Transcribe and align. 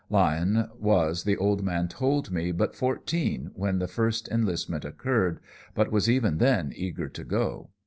Lyon 0.09 0.67
was, 0.79 1.25
the 1.25 1.37
old 1.37 1.61
man 1.61 1.87
told 1.87 2.31
me, 2.31 2.51
but 2.51 2.75
fourteen 2.75 3.51
when 3.53 3.77
the 3.77 3.87
first 3.87 4.27
enlistment 4.29 4.83
occurred, 4.83 5.39
but 5.75 5.91
was 5.91 6.09
even 6.09 6.39
then 6.39 6.73
eager 6.75 7.07
to 7.09 7.23
go. 7.23 7.69